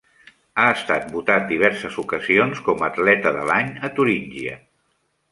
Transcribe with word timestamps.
Ha 0.61 0.63
estat 0.75 1.03
votat 1.17 1.43
diverses 1.51 1.99
ocasions 2.03 2.61
com 2.69 2.81
atleta 2.87 3.33
de 3.35 3.43
l'any 3.51 3.69
a 3.89 3.91
Turíngia. 3.99 4.57